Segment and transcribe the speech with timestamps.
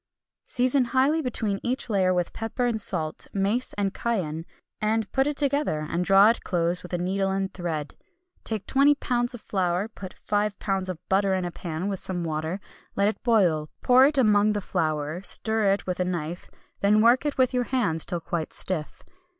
[0.47, 4.47] Season highly between each layer with pepper and salt, mace and cayenne,
[4.81, 7.93] and put it together, and draw it close with a needle and thread.
[8.43, 9.35] Take 20 lbs.
[9.35, 10.89] of flour, put 5 lbs.
[10.89, 12.59] of butter into a pan with some water,
[12.95, 16.49] let it boil, pour it among the flour, stir it with a knife,
[16.79, 19.03] then work it with your hands till quite stiff.